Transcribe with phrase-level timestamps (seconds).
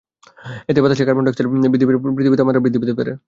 [0.69, 3.11] এতে বাতাসে carbon dioxide বৃদ্ধি পেয়ে পৃথিবীর তাপমাত্রা বৃদ্ধি পেতে পারে।